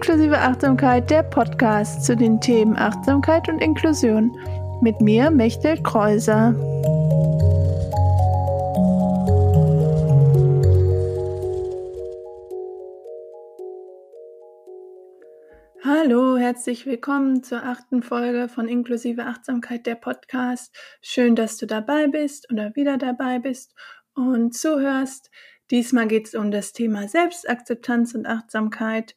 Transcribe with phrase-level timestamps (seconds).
[0.00, 4.34] Inklusive Achtsamkeit, der Podcast zu den Themen Achtsamkeit und Inklusion.
[4.80, 6.54] Mit mir, Mechtel Kreuser.
[15.84, 20.74] Hallo, herzlich willkommen zur achten Folge von Inklusive Achtsamkeit, der Podcast.
[21.02, 23.74] Schön, dass du dabei bist oder wieder dabei bist
[24.14, 25.30] und zuhörst.
[25.70, 29.14] Diesmal geht es um das Thema Selbstakzeptanz und Achtsamkeit.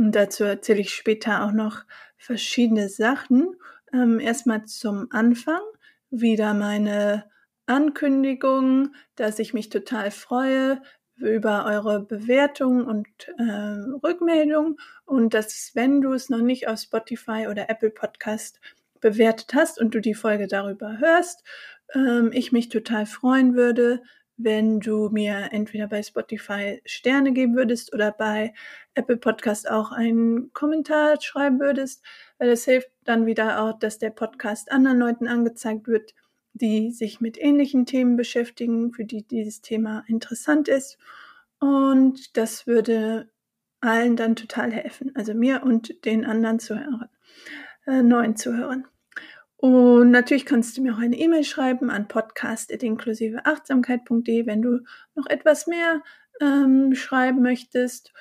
[0.00, 1.84] Und dazu erzähle ich später auch noch
[2.16, 3.54] verschiedene Sachen.
[3.92, 5.60] Ähm, erstmal zum Anfang
[6.08, 7.30] wieder meine
[7.66, 10.80] Ankündigung, dass ich mich total freue
[11.16, 13.42] über eure Bewertung und äh,
[14.02, 18.58] Rückmeldung und dass wenn du es noch nicht auf Spotify oder Apple Podcast
[19.02, 21.44] bewertet hast und du die Folge darüber hörst,
[21.92, 24.02] ähm, ich mich total freuen würde,
[24.42, 28.52] wenn du mir entweder bei Spotify Sterne geben würdest oder bei
[28.94, 32.04] Apple Podcast auch einen Kommentar schreiben würdest,
[32.38, 36.14] weil es hilft dann wieder auch, dass der Podcast anderen Leuten angezeigt wird,
[36.52, 40.98] die sich mit ähnlichen Themen beschäftigen, für die dieses Thema interessant ist.
[41.58, 43.30] Und das würde
[43.80, 47.08] allen dann total helfen, also mir und den anderen Zuhörern,
[47.86, 48.86] äh, neuen Zuhörern.
[49.62, 54.80] Und natürlich kannst du mir auch eine E-Mail schreiben an podcast.inklusiveachtsamkeit.de, wenn du
[55.14, 56.02] noch etwas mehr
[56.40, 58.14] ähm, schreiben möchtest.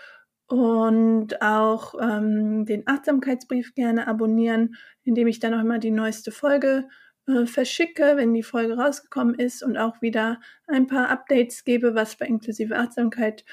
[0.48, 6.90] Und auch ähm, den Achtsamkeitsbrief gerne abonnieren, indem ich dann auch immer die neueste Folge
[7.28, 12.18] äh, verschicke, wenn die Folge rausgekommen ist und auch wieder ein paar Updates gebe, was
[12.18, 13.46] bei inklusive Achtsamkeit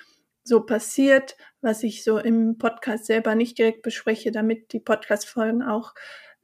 [0.43, 5.95] so passiert, was ich so im Podcast selber nicht direkt bespreche, damit die Podcast-Folgen auch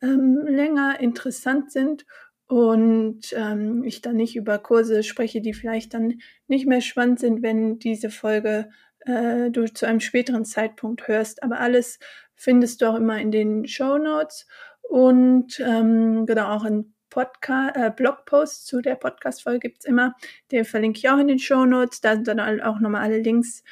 [0.03, 2.05] ähm, länger interessant sind
[2.47, 7.42] und ähm, ich dann nicht über Kurse spreche, die vielleicht dann nicht mehr spannend sind,
[7.42, 8.69] wenn diese Folge
[9.00, 11.42] äh, du zu einem späteren Zeitpunkt hörst.
[11.42, 11.98] Aber alles
[12.34, 14.47] findest du auch immer in den Show Notes
[14.82, 20.15] und ähm, genau auch in Podcast, äh, Blogpost zu der Podcast-Folge gibt's immer.
[20.50, 22.00] Den verlinke ich auch in den Show Notes.
[22.00, 23.65] Da sind dann auch nochmal alle Links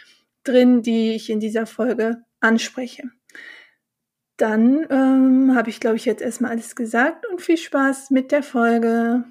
[0.44, 3.10] drin, die ich in dieser Folge anspreche.
[4.40, 8.42] Dann ähm, habe ich, glaube ich, jetzt erstmal alles gesagt und viel Spaß mit der
[8.42, 9.24] Folge.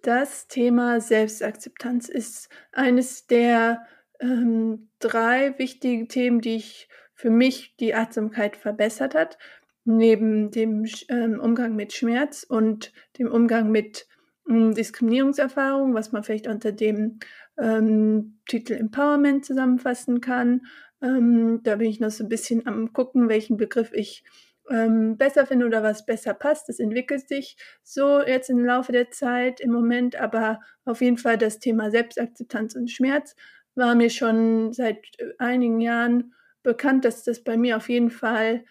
[0.00, 3.86] Das Thema Selbstakzeptanz ist eines der
[4.20, 9.36] ähm, drei wichtigen Themen, die ich für mich die Achtsamkeit verbessert hat,
[9.84, 14.06] neben dem ähm, Umgang mit Schmerz und dem Umgang mit
[14.48, 17.18] ähm, Diskriminierungserfahrungen, was man vielleicht unter dem
[17.60, 20.62] ähm, Titel Empowerment zusammenfassen kann.
[21.02, 24.24] Ähm, da bin ich noch so ein bisschen am gucken, welchen Begriff ich
[24.70, 26.68] ähm, besser finde oder was besser passt.
[26.68, 31.38] Das entwickelt sich so jetzt im Laufe der Zeit im Moment, aber auf jeden Fall
[31.38, 33.34] das Thema Selbstakzeptanz und Schmerz
[33.74, 38.64] war mir schon seit äh, einigen Jahren bekannt, dass das bei mir auf jeden Fall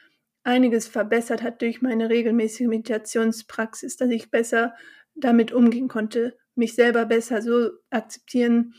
[0.44, 4.76] einiges verbessert hat durch meine regelmäßige Meditationspraxis, dass ich besser
[5.16, 8.74] damit umgehen konnte, mich selber besser so akzeptieren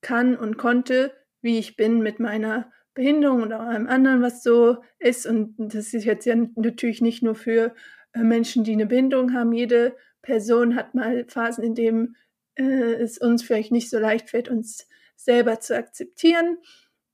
[0.00, 1.12] kann und konnte,
[1.42, 5.26] wie ich bin mit meiner Behinderung oder allem anderen, was so ist.
[5.26, 7.74] Und das ist jetzt ja natürlich nicht nur für
[8.12, 9.52] äh, Menschen, die eine Behinderung haben.
[9.52, 12.16] Jede Person hat mal Phasen, in denen
[12.54, 16.58] äh, es uns vielleicht nicht so leicht fällt, uns selber zu akzeptieren.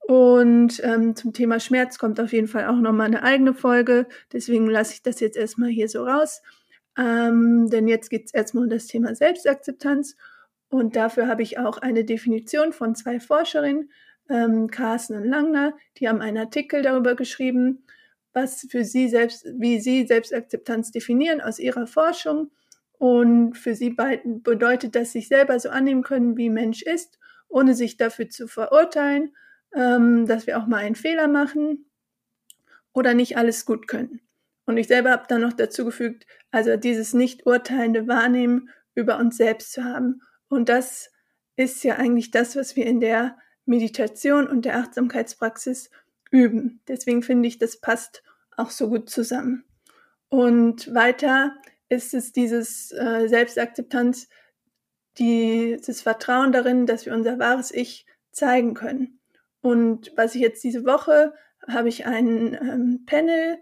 [0.07, 4.07] Und ähm, zum Thema Schmerz kommt auf jeden Fall auch nochmal eine eigene Folge.
[4.33, 6.41] Deswegen lasse ich das jetzt erstmal hier so raus.
[6.97, 10.15] Ähm, denn jetzt geht es erstmal um das Thema Selbstakzeptanz.
[10.69, 13.91] Und dafür habe ich auch eine Definition von zwei Forscherinnen,
[14.29, 17.83] ähm, Carsten und Langner, die haben einen Artikel darüber geschrieben,
[18.33, 22.51] was für sie selbst, wie sie Selbstakzeptanz definieren aus ihrer Forschung.
[22.97, 27.19] Und für sie beiden bedeutet das, sich selber so annehmen können, wie Mensch ist,
[27.49, 29.35] ohne sich dafür zu verurteilen,
[29.75, 31.85] ähm, dass wir auch mal einen Fehler machen
[32.93, 34.21] oder nicht alles gut können.
[34.71, 39.35] Und ich selber habe dann noch dazu gefügt, also dieses nicht urteilende Wahrnehmen über uns
[39.35, 40.21] selbst zu haben.
[40.47, 41.11] Und das
[41.57, 45.91] ist ja eigentlich das, was wir in der Meditation und der Achtsamkeitspraxis
[46.31, 46.79] üben.
[46.87, 48.23] Deswegen finde ich, das passt
[48.55, 49.65] auch so gut zusammen.
[50.29, 51.53] Und weiter
[51.89, 54.29] ist es dieses äh, Selbstakzeptanz,
[55.17, 59.19] dieses Vertrauen darin, dass wir unser wahres Ich zeigen können.
[59.59, 61.33] Und was ich jetzt diese Woche
[61.67, 63.57] habe ich ein ähm, Panel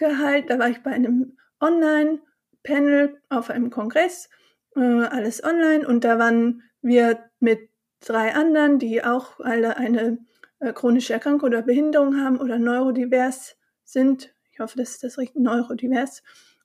[0.00, 4.28] gehalten, da war ich bei einem Online-Panel auf einem Kongress,
[4.74, 7.70] äh, alles online und da waren wir mit
[8.00, 10.18] drei anderen, die auch alle eine
[10.58, 14.34] äh, chronische Erkrankung oder Behinderung haben oder neurodivers sind.
[14.50, 16.22] Ich hoffe, das ist das richtig, neurodivers.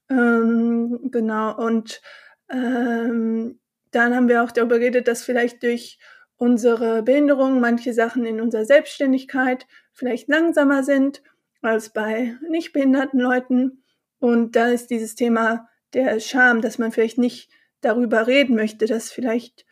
[0.09, 2.01] Ähm, genau, und
[2.49, 3.59] ähm,
[3.91, 5.99] dann haben wir auch darüber geredet, dass vielleicht durch
[6.37, 11.21] unsere Behinderung, manche Sachen in unserer Selbstständigkeit vielleicht langsamer sind
[11.65, 13.83] als bei nicht behinderten Leuten.
[14.19, 17.50] Und da ist dieses Thema der Scham, dass man vielleicht nicht
[17.81, 19.65] darüber reden möchte, dass vielleicht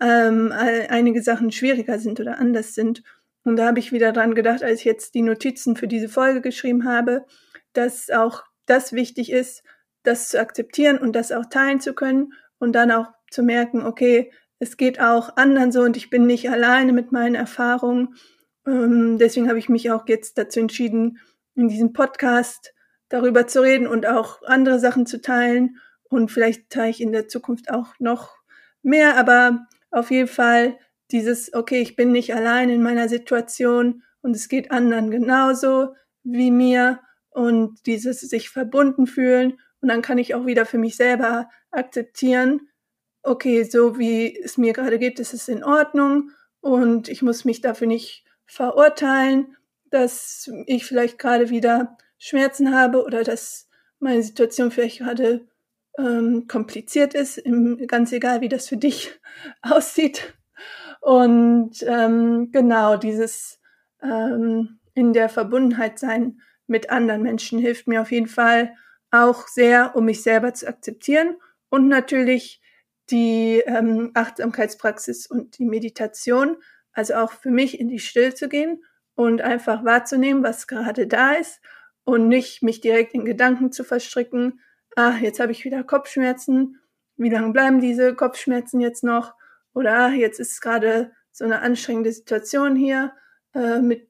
[0.00, 3.02] ähm, einige Sachen schwieriger sind oder anders sind.
[3.44, 6.40] Und da habe ich wieder dran gedacht, als ich jetzt die Notizen für diese Folge
[6.40, 7.24] geschrieben habe,
[7.72, 9.62] dass auch das wichtig ist,
[10.02, 14.32] das zu akzeptieren und das auch teilen zu können und dann auch zu merken, okay,
[14.58, 18.14] es geht auch anderen so und ich bin nicht alleine mit meinen Erfahrungen.
[18.66, 21.18] Ähm, deswegen habe ich mich auch jetzt dazu entschieden,
[21.54, 22.74] in diesem Podcast
[23.08, 25.76] darüber zu reden und auch andere Sachen zu teilen.
[26.08, 28.36] Und vielleicht teile ich in der Zukunft auch noch
[28.82, 30.78] mehr, aber auf jeden Fall
[31.10, 36.50] dieses, okay, ich bin nicht allein in meiner Situation und es geht anderen genauso wie
[36.50, 37.00] mir.
[37.32, 39.60] Und dieses sich verbunden fühlen.
[39.80, 42.68] Und dann kann ich auch wieder für mich selber akzeptieren,
[43.22, 46.30] okay, so wie es mir gerade geht, ist es in Ordnung.
[46.60, 49.56] Und ich muss mich dafür nicht verurteilen,
[49.90, 55.46] dass ich vielleicht gerade wieder Schmerzen habe oder dass meine Situation vielleicht gerade
[55.98, 59.20] ähm, kompliziert ist, im, ganz egal, wie das für dich
[59.62, 60.34] aussieht.
[61.00, 63.60] Und ähm, genau dieses
[64.02, 68.74] ähm, in der Verbundenheit sein mit anderen Menschen hilft mir auf jeden Fall
[69.10, 71.36] auch sehr, um mich selber zu akzeptieren
[71.68, 72.60] und natürlich
[73.10, 76.56] die ähm, Achtsamkeitspraxis und die Meditation,
[76.92, 78.84] also auch für mich in die Stille zu gehen
[79.20, 81.60] und einfach wahrzunehmen, was gerade da ist
[82.04, 84.60] und nicht mich direkt in Gedanken zu verstricken,
[84.96, 86.78] ah, jetzt habe ich wieder Kopfschmerzen,
[87.18, 89.34] wie lange bleiben diese Kopfschmerzen jetzt noch?
[89.74, 93.12] Oder ah, jetzt ist gerade so eine anstrengende Situation hier
[93.54, 94.08] äh, mit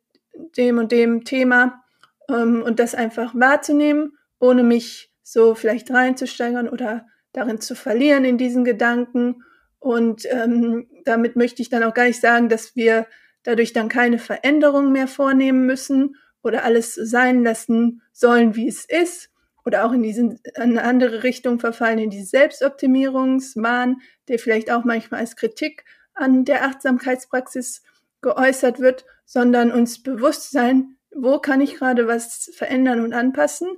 [0.56, 1.82] dem und dem Thema
[2.28, 8.38] ähm, und das einfach wahrzunehmen, ohne mich so vielleicht reinzusteigern oder darin zu verlieren in
[8.38, 9.42] diesen Gedanken.
[9.80, 13.08] Und ähm, damit möchte ich dann auch gar nicht sagen, dass wir
[13.42, 19.30] dadurch dann keine Veränderung mehr vornehmen müssen oder alles sein lassen sollen, wie es ist,
[19.64, 23.98] oder auch in diese in eine andere Richtung verfallen, in die Selbstoptimierungswahn,
[24.28, 25.84] der vielleicht auch manchmal als Kritik
[26.14, 27.82] an der Achtsamkeitspraxis
[28.22, 33.68] geäußert wird, sondern uns bewusst sein, wo kann ich gerade was verändern und anpassen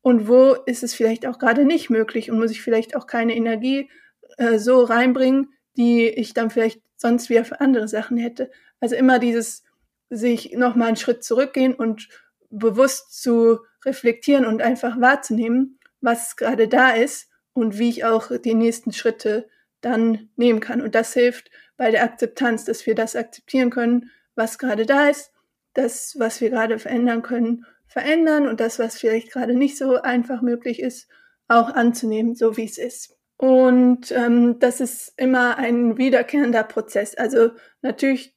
[0.00, 3.34] und wo ist es vielleicht auch gerade nicht möglich und muss ich vielleicht auch keine
[3.34, 3.90] Energie
[4.36, 8.50] äh, so reinbringen, die ich dann vielleicht sonst wieder für andere Sachen hätte.
[8.80, 9.64] Also immer dieses
[10.10, 12.08] sich nochmal einen Schritt zurückgehen und
[12.50, 18.54] bewusst zu reflektieren und einfach wahrzunehmen, was gerade da ist und wie ich auch die
[18.54, 19.48] nächsten Schritte
[19.80, 20.80] dann nehmen kann.
[20.80, 25.32] Und das hilft bei der Akzeptanz, dass wir das akzeptieren können, was gerade da ist,
[25.74, 30.42] das, was wir gerade verändern können, verändern und das, was vielleicht gerade nicht so einfach
[30.42, 31.08] möglich ist,
[31.48, 33.16] auch anzunehmen, so wie es ist.
[33.36, 37.14] Und ähm, das ist immer ein wiederkehrender Prozess.
[37.14, 37.52] Also
[37.82, 38.36] natürlich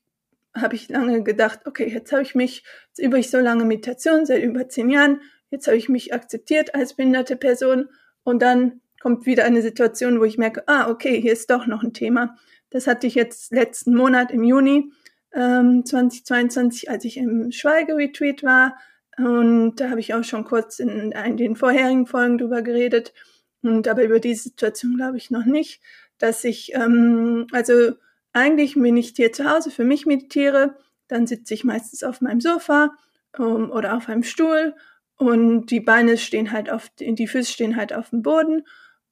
[0.56, 4.26] habe ich lange gedacht, okay, jetzt habe ich mich, jetzt übe ich so lange Meditation,
[4.26, 7.90] seit über zehn Jahren, jetzt habe ich mich akzeptiert als behinderte Person
[8.24, 11.84] und dann kommt wieder eine Situation, wo ich merke, ah, okay, hier ist doch noch
[11.84, 12.36] ein Thema.
[12.70, 14.92] Das hatte ich jetzt letzten Monat im Juni
[15.34, 18.78] ähm, 2022, als ich im Schweigeretreat war.
[19.18, 23.14] Und da habe ich auch schon kurz in, in den vorherigen Folgen drüber geredet.
[23.62, 25.82] Und aber über diese Situation glaube ich noch nicht,
[26.18, 27.94] dass ich, ähm, also
[28.34, 32.42] eigentlich, wenn ich hier zu Hause für mich meditiere, dann sitze ich meistens auf meinem
[32.42, 32.92] Sofa
[33.38, 34.76] ähm, oder auf einem Stuhl
[35.18, 38.64] und die Beine stehen halt auf, die Füße stehen halt auf dem Boden.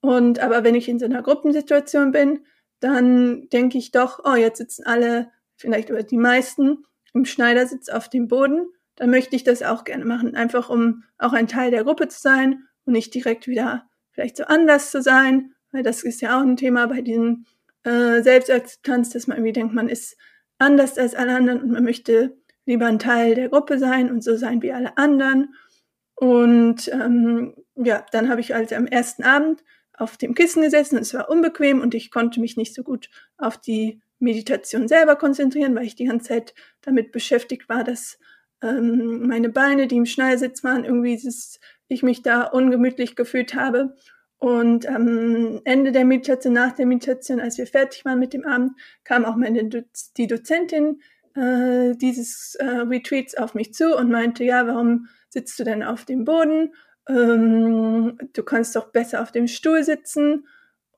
[0.02, 2.46] Und aber wenn ich in so einer Gruppensituation bin,
[2.80, 8.10] dann denke ich doch, oh, jetzt sitzen alle, vielleicht über die meisten im Schneidersitz auf
[8.10, 8.70] dem Boden.
[8.96, 12.20] Dann möchte ich das auch gerne machen, einfach um auch ein Teil der Gruppe zu
[12.20, 16.44] sein und nicht direkt wieder vielleicht so anders zu sein, weil das ist ja auch
[16.44, 17.46] ein Thema bei diesen
[17.89, 20.17] äh, Selbstakzeptanz, dass man irgendwie denkt, man ist
[20.60, 24.38] anders als alle anderen und man möchte lieber ein Teil der Gruppe sein und so
[24.38, 25.55] sein wie alle anderen.
[26.15, 31.01] Und ähm, ja, dann habe ich also am ersten Abend auf dem Kissen gesessen und
[31.01, 35.75] es war unbequem und ich konnte mich nicht so gut auf die Meditation selber konzentrieren,
[35.75, 38.19] weil ich die ganze Zeit damit beschäftigt war, dass
[38.62, 43.96] ähm, meine Beine, die im Schnallsitz waren, irgendwie dieses, ich mich da ungemütlich gefühlt habe.
[44.39, 48.72] Und am Ende der Meditation, nach der Meditation, als wir fertig waren mit dem Abend,
[49.03, 49.81] kam auch meine Do
[50.15, 51.01] die Dozentin
[51.36, 56.05] äh, dieses äh, Retreats auf mich zu und meinte, ja, warum sitzt du denn auf
[56.05, 56.74] dem Boden?
[57.10, 60.48] Ähm, du kannst doch besser auf dem Stuhl sitzen.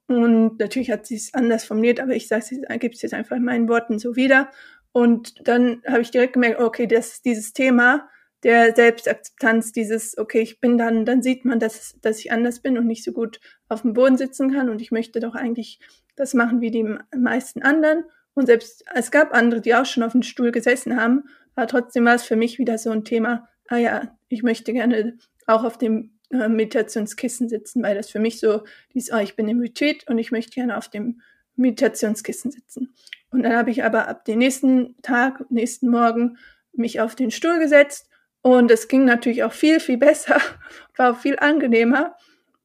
[0.08, 3.38] Und natürlich hat sie es anders formuliert, aber ich sage es, gebe es jetzt einfach
[3.38, 4.52] in meinen Worten so wieder.
[4.92, 8.08] Und dann habe ich direkt gemerkt, okay, das, dieses Thema
[8.44, 12.78] der Selbstakzeptanz, dieses, okay, ich bin dann, dann sieht man, dass, dass ich anders bin
[12.78, 15.80] und nicht so gut auf dem Boden sitzen kann und ich möchte doch eigentlich
[16.16, 18.04] das machen wie die meisten anderen.
[18.34, 22.06] Und selbst es gab andere, die auch schon auf dem Stuhl gesessen haben, aber trotzdem
[22.06, 25.18] war es für mich wieder so ein Thema, ah ja, ich möchte gerne
[25.48, 29.48] auch auf dem äh, Meditationskissen sitzen, weil das für mich so dieses, oh, ich bin
[29.48, 31.22] im Retreat und ich möchte gerne auf dem
[31.56, 32.94] Meditationskissen sitzen.
[33.32, 36.38] Und dann habe ich aber ab dem nächsten Tag, nächsten Morgen
[36.74, 38.11] mich auf den Stuhl gesetzt
[38.42, 40.40] und es ging natürlich auch viel, viel besser,
[40.98, 42.16] war auch viel angenehmer.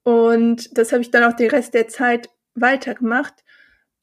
[0.02, 3.44] Und das habe ich dann auch den Rest der Zeit weitergemacht.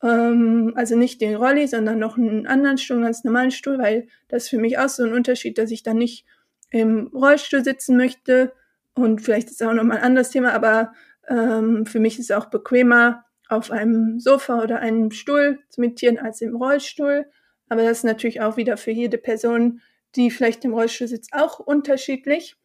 [0.04, 4.08] Ähm, also nicht den Rolli, sondern noch einen anderen Stuhl, einen ganz normalen Stuhl, weil
[4.28, 6.26] das für mich auch so ein Unterschied, dass ich dann nicht
[6.70, 8.54] im Rollstuhl sitzen möchte.
[8.94, 10.94] Und vielleicht ist auch nochmal ein anderes Thema, aber
[11.28, 16.18] ähm, für mich ist es auch bequemer, auf einem Sofa oder einem Stuhl zu meditieren
[16.18, 17.26] als im Rollstuhl.
[17.70, 19.82] Aber das ist natürlich auch wieder für jede Person,
[20.16, 22.56] die vielleicht im Rollstuhl sitzt, auch unterschiedlich.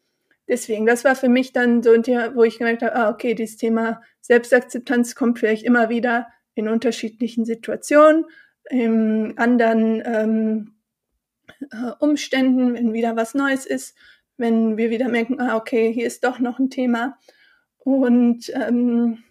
[0.48, 3.34] Deswegen, das war für mich dann so ein Thema, wo ich gemerkt habe, ah, okay,
[3.34, 8.24] dieses Thema Selbstakzeptanz kommt vielleicht immer wieder in unterschiedlichen Situationen,
[8.70, 10.74] in anderen ähm,
[11.70, 13.94] äh, Umständen, wenn wieder was Neues ist,
[14.36, 17.18] wenn wir wieder merken, ah, okay, hier ist doch noch ein Thema.
[17.78, 19.24] Und ähm,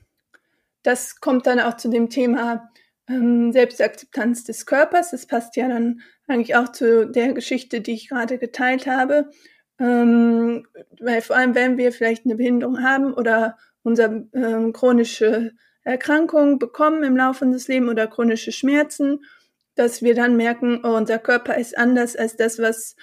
[0.83, 2.71] das kommt dann auch zu dem Thema
[3.07, 5.11] ähm, Selbstakzeptanz des Körpers.
[5.11, 9.29] Das passt ja dann eigentlich auch zu der Geschichte, die ich gerade geteilt habe.
[9.79, 10.65] Ähm,
[10.99, 15.51] weil vor allem, wenn wir vielleicht eine Behinderung haben oder unsere ähm, chronische
[15.83, 19.19] Erkrankung bekommen im Laufe unseres Lebens oder chronische Schmerzen,
[19.75, 22.95] dass wir dann merken, oh, unser Körper ist anders als das, was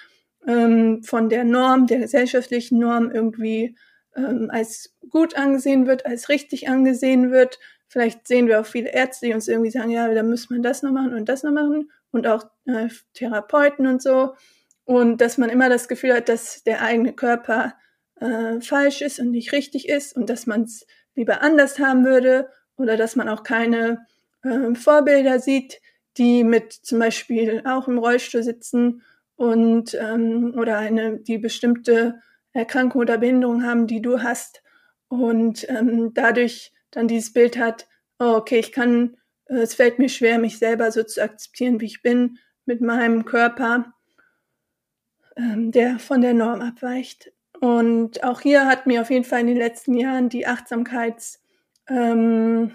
[0.45, 3.75] ähm, von der Norm, der gesellschaftlichen Norm irgendwie
[4.15, 7.59] ähm, als gut angesehen wird, als richtig angesehen wird.
[7.87, 10.83] Vielleicht sehen wir auch viele Ärzte, die uns irgendwie sagen, ja, da muss man das
[10.83, 14.35] noch machen und das noch machen und auch äh, Therapeuten und so.
[14.85, 17.73] Und dass man immer das Gefühl hat, dass der eigene Körper
[18.19, 22.49] äh, falsch ist und nicht richtig ist und dass man es lieber anders haben würde
[22.77, 24.05] oder dass man auch keine
[24.43, 25.81] äh, Vorbilder sieht,
[26.17, 29.01] die mit zum Beispiel auch im Rollstuhl sitzen
[29.35, 32.21] und ähm, oder eine die bestimmte
[32.53, 34.63] Erkrankung oder Behinderung haben, die du hast
[35.09, 37.87] und ähm, dadurch dann dieses Bild hat,
[38.19, 41.85] oh, okay, ich kann, äh, es fällt mir schwer, mich selber so zu akzeptieren, wie
[41.85, 43.93] ich bin, mit meinem Körper,
[45.35, 47.31] ähm, der von der Norm abweicht.
[47.59, 51.39] Und auch hier hat mir auf jeden Fall in den letzten Jahren die Achtsamkeitspraxis
[51.89, 52.71] ähm,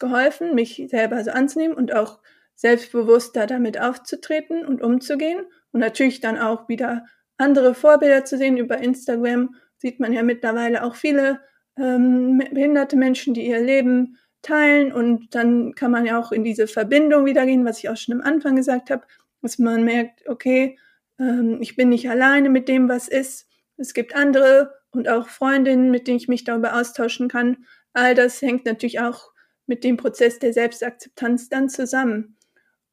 [0.00, 2.20] geholfen, mich selber so anzunehmen und auch
[2.54, 7.04] selbstbewusster damit aufzutreten und umzugehen und natürlich dann auch wieder
[7.36, 8.56] andere Vorbilder zu sehen.
[8.56, 11.40] Über Instagram sieht man ja mittlerweile auch viele
[11.78, 16.66] ähm, behinderte Menschen, die ihr Leben teilen und dann kann man ja auch in diese
[16.66, 19.04] Verbindung wieder gehen, was ich auch schon am Anfang gesagt habe,
[19.42, 20.78] dass man merkt, okay,
[21.18, 23.48] ähm, ich bin nicht alleine mit dem, was ist.
[23.76, 27.58] Es gibt andere und auch Freundinnen, mit denen ich mich darüber austauschen kann.
[27.92, 29.32] All das hängt natürlich auch
[29.66, 32.36] mit dem Prozess der Selbstakzeptanz dann zusammen.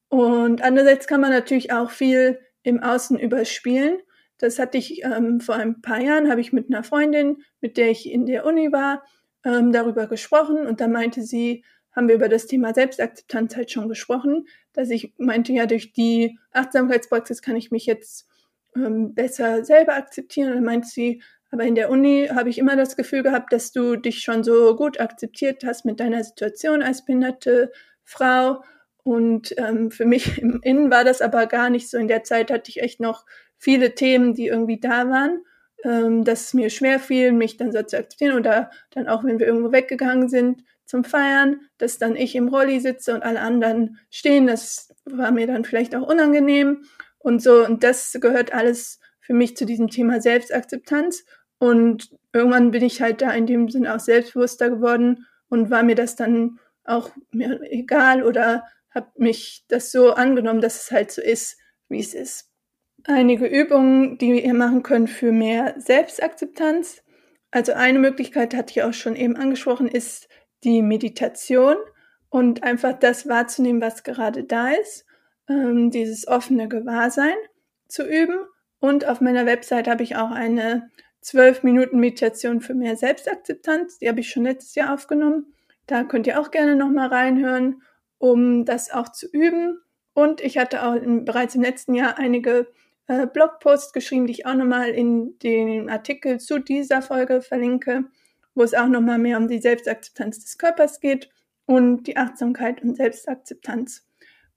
[0.09, 3.97] Und andererseits kann man natürlich auch viel im Außen überspielen
[4.43, 7.89] das hatte ich ähm, vor ein paar Jahren, habe ich mit einer Freundin, mit der
[7.89, 9.03] ich in der Uni war,
[9.45, 11.63] ähm, darüber gesprochen und da meinte sie,
[11.95, 16.37] haben wir über das Thema Selbstakzeptanz halt schon gesprochen, dass ich meinte, ja, durch die
[16.51, 18.27] Achtsamkeitspraxis kann ich mich jetzt
[18.75, 20.49] ähm, besser selber akzeptieren.
[20.49, 21.21] Und dann meinte sie,
[21.51, 24.75] aber in der Uni habe ich immer das Gefühl gehabt, dass du dich schon so
[24.75, 27.71] gut akzeptiert hast mit deiner Situation als behinderte
[28.03, 28.63] Frau.
[29.03, 31.97] Und ähm, für mich im Innen war das aber gar nicht so.
[31.97, 33.25] In der Zeit hatte ich echt noch
[33.63, 35.41] viele Themen, die irgendwie da waren,
[35.85, 39.39] ähm, dass es mir schwer fiel, mich dann so zu akzeptieren oder dann auch, wenn
[39.39, 43.99] wir irgendwo weggegangen sind zum Feiern, dass dann ich im Rolli sitze und alle anderen
[44.09, 46.83] stehen, das war mir dann vielleicht auch unangenehm
[47.19, 47.65] und so.
[47.65, 51.23] Und das gehört alles für mich zu diesem Thema Selbstakzeptanz.
[51.57, 55.95] Und irgendwann bin ich halt da in dem Sinn auch selbstbewusster geworden und war mir
[55.95, 61.21] das dann auch mir egal oder habe mich das so angenommen, dass es halt so
[61.21, 62.52] ist, wie es ist.
[63.05, 67.03] Einige Übungen, die ihr machen könnt für mehr Selbstakzeptanz.
[67.51, 70.29] Also eine Möglichkeit, hatte ich auch schon eben angesprochen, ist
[70.63, 71.75] die Meditation
[72.29, 75.05] und einfach das wahrzunehmen, was gerade da ist,
[75.49, 77.35] ähm, dieses offene Gewahrsein
[77.89, 78.39] zu üben.
[78.79, 80.89] Und auf meiner Website habe ich auch eine
[81.21, 83.99] 12 Minuten Meditation für mehr Selbstakzeptanz.
[83.99, 85.53] Die habe ich schon letztes Jahr aufgenommen.
[85.87, 87.81] Da könnt ihr auch gerne nochmal reinhören,
[88.17, 89.77] um das auch zu üben.
[90.13, 92.67] Und ich hatte auch in, bereits im letzten Jahr einige
[93.07, 98.05] äh, Blogpost geschrieben, die ich auch nochmal in den Artikel zu dieser Folge verlinke,
[98.55, 101.29] wo es auch nochmal mehr um die Selbstakzeptanz des Körpers geht
[101.65, 104.05] und die Achtsamkeit und Selbstakzeptanz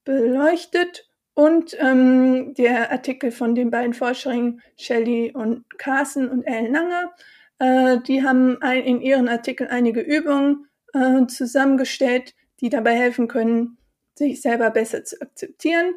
[0.04, 1.08] beleuchtet.
[1.34, 7.12] Und ähm, der Artikel von den beiden Forscherinnen Shelley und Carson und Ellen Langer,
[7.58, 13.76] äh, die haben ein, in ihren Artikeln einige Übungen äh, zusammengestellt, die dabei helfen können,
[14.14, 15.94] sich selber besser zu akzeptieren.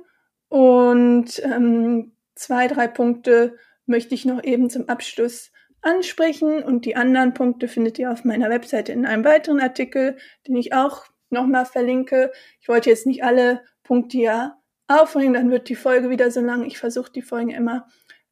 [0.49, 7.33] Und ähm, zwei, drei Punkte möchte ich noch eben zum Abschluss ansprechen und die anderen
[7.33, 10.17] Punkte findet ihr auf meiner Webseite in einem weiteren Artikel,
[10.47, 12.31] den ich auch nochmal verlinke.
[12.61, 16.65] Ich wollte jetzt nicht alle Punkte ja aufbringen, dann wird die Folge wieder so lang.
[16.65, 17.87] Ich versuche die Folgen immer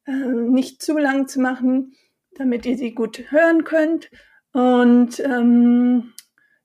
[0.06, 1.94] äh, nicht zu lang zu machen,
[2.32, 4.10] damit ihr sie gut hören könnt.
[4.52, 6.14] Und ähm,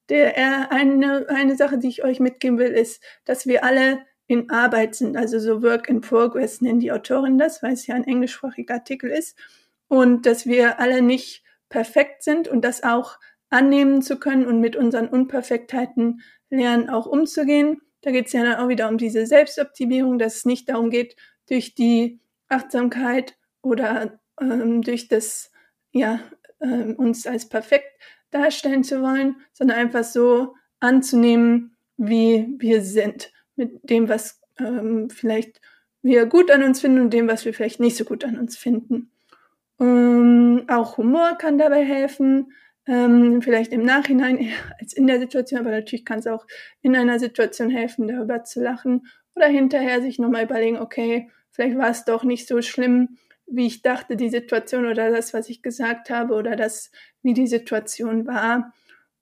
[0.09, 4.49] der, äh, eine, eine Sache, die ich euch mitgeben will, ist, dass wir alle in
[4.49, 8.05] Arbeit sind, also so Work in Progress nennen die Autorin das, weil es ja ein
[8.05, 9.37] englischsprachiger Artikel ist.
[9.87, 13.17] Und dass wir alle nicht perfekt sind und das auch
[13.49, 17.81] annehmen zu können und mit unseren Unperfektheiten lernen, auch umzugehen.
[18.01, 21.15] Da geht es ja dann auch wieder um diese Selbstoptimierung, dass es nicht darum geht,
[21.47, 25.51] durch die Achtsamkeit oder ähm, durch das,
[25.91, 26.19] ja,
[26.61, 27.91] ähm, uns als perfekt
[28.31, 35.61] darstellen zu wollen, sondern einfach so anzunehmen, wie wir sind, mit dem, was ähm, vielleicht
[36.01, 38.57] wir gut an uns finden und dem, was wir vielleicht nicht so gut an uns
[38.57, 39.11] finden.
[39.79, 42.51] Ähm, auch Humor kann dabei helfen,
[42.85, 46.45] ähm, vielleicht im Nachhinein eher als in der Situation, aber natürlich kann es auch
[46.81, 51.89] in einer Situation helfen, darüber zu lachen oder hinterher sich nochmal überlegen, okay, vielleicht war
[51.89, 56.09] es doch nicht so schlimm, wie ich dachte, die Situation oder das, was ich gesagt
[56.09, 56.91] habe oder das,
[57.21, 58.73] wie die Situation war.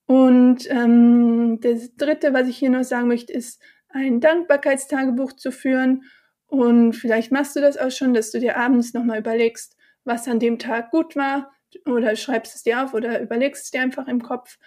[0.06, 3.62] Und ähm, das Dritte, was ich hier noch sagen möchte, ist,
[3.94, 6.04] ein Dankbarkeitstagebuch zu führen.
[6.48, 10.40] Und vielleicht machst du das auch schon, dass du dir abends nochmal überlegst, was an
[10.40, 11.52] dem Tag gut war
[11.86, 14.58] oder schreibst es dir auf oder überlegst es dir einfach im Kopf.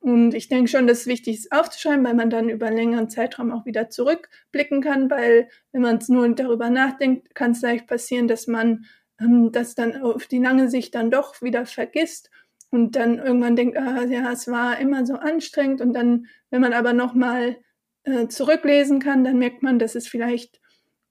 [0.00, 3.08] Und ich denke schon, dass es wichtig ist aufzuschreiben, weil man dann über einen längeren
[3.08, 7.86] Zeitraum auch wieder zurückblicken kann, weil wenn man es nur darüber nachdenkt, kann es leicht
[7.86, 8.84] passieren, dass man
[9.20, 12.30] ähm, das dann auf die lange Sicht dann doch wieder vergisst
[12.70, 16.72] und dann irgendwann denkt, ah, ja, es war immer so anstrengend und dann, wenn man
[16.72, 17.58] aber nochmal
[18.04, 20.60] äh, zurücklesen kann, dann merkt man, dass es vielleicht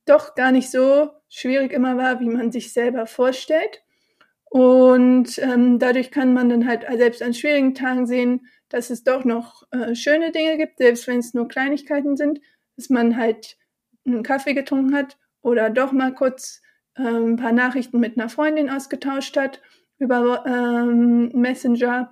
[0.05, 3.81] doch gar nicht so schwierig immer war, wie man sich selber vorstellt.
[4.49, 9.23] Und ähm, dadurch kann man dann halt selbst an schwierigen Tagen sehen, dass es doch
[9.23, 12.41] noch äh, schöne Dinge gibt, selbst wenn es nur Kleinigkeiten sind,
[12.75, 13.57] dass man halt
[14.05, 16.61] einen Kaffee getrunken hat oder doch mal kurz
[16.95, 19.61] äh, ein paar Nachrichten mit einer Freundin ausgetauscht hat
[19.99, 22.11] über ähm, Messenger,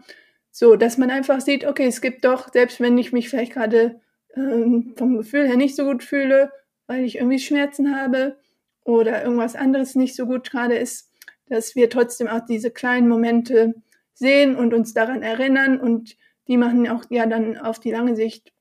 [0.51, 3.99] so dass man einfach sieht, okay, es gibt doch, selbst wenn ich mich vielleicht gerade
[4.36, 6.52] ähm, vom Gefühl her nicht so gut fühle,
[6.88, 8.38] weil ich irgendwie Schmerzen habe
[8.84, 11.12] oder irgendwas anderes nicht so gut gerade ist,
[11.48, 13.76] dass wir trotzdem auch diese kleinen Momente
[14.13, 18.52] sehen und uns daran erinnern und die machen auch ja dann auf die lange Sicht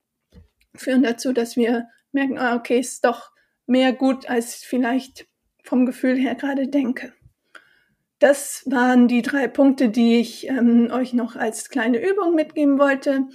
[0.75, 3.31] führen dazu, dass wir merken, ah, okay, ist doch
[3.65, 5.27] mehr gut, als vielleicht
[5.63, 7.13] vom Gefühl her gerade denke.
[8.19, 13.27] Das waren die drei Punkte, die ich ähm, euch noch als kleine Übung mitgeben wollte.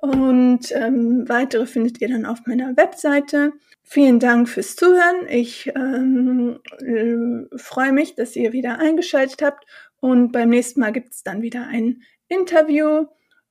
[0.00, 3.52] Und ähm, weitere findet ihr dann auf meiner Webseite.
[3.82, 5.26] Vielen Dank fürs Zuhören.
[5.28, 9.64] Ich ähm, äh, freue mich, dass ihr wieder eingeschaltet habt.
[10.00, 13.06] Und beim nächsten Mal gibt es dann wieder ein Interview.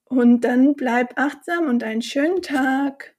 [0.06, 3.17] Und dann bleib achtsam und einen schönen Tag.